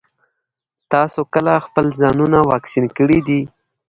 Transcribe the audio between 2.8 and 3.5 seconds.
کړي دي؟